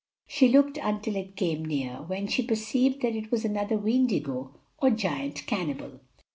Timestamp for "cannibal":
5.45-5.99